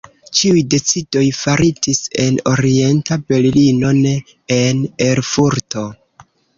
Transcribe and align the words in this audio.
Ĉiuj 0.37 0.61
decidoj 0.73 1.23
faritis 1.39 2.01
en 2.25 2.41
Orienta 2.53 3.21
Berlino, 3.31 3.95
ne 4.03 4.17
en 4.61 4.85
Erfurto. 5.13 5.91